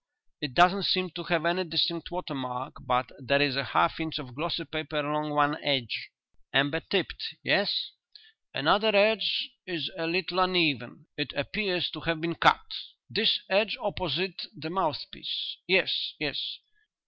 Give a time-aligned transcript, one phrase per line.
[0.41, 4.33] It doesn't seem to have any distinct watermark but there is a half inch of
[4.33, 6.09] glossy paper along one edge."
[6.51, 7.35] "Amber tipped.
[7.43, 7.91] Yes?"
[8.51, 12.65] "Another edge is a little uneven; it appears to have been cut."
[13.11, 15.57] "This edge opposite the mouthpiece.
[15.67, 16.57] Yes, yes."